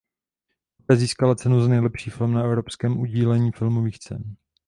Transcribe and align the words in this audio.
Poté 0.79 0.99
získala 0.99 1.35
cenu 1.35 1.61
za 1.61 1.67
nejlepší 1.67 2.09
film 2.09 2.33
na 2.33 2.43
Evropském 2.43 2.99
udílení 2.99 3.51
filmových 3.51 3.99
cen. 3.99 4.35